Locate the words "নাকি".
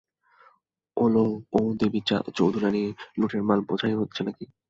4.23-4.45